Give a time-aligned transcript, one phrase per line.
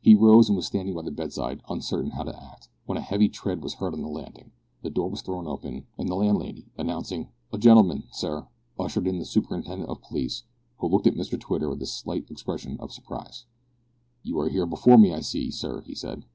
[0.00, 3.28] He rose, and was standing by the bedside, uncertain how to act, when a heavy
[3.28, 7.30] tread was heard on the landing, the door was thrown open, and the landlady, announcing
[7.52, 8.46] "a gentleman, sir,"
[8.78, 10.44] ushered in the superintendent of police,
[10.78, 13.44] who looked at Mr Twitter with a slight expression of surprise.
[14.22, 16.26] "You are here before me, I see, sir," he said.